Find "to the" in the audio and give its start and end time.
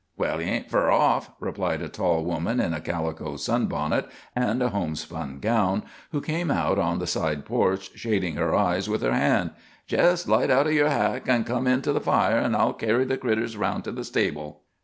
11.83-12.01, 13.83-14.03